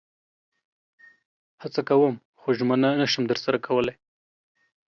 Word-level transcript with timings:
هڅه 1.61 1.81
کوم 1.89 2.15
خو 2.39 2.47
ژمنه 2.57 2.89
نشم 3.01 3.23
درسره 3.31 3.57
کولئ 3.65 3.95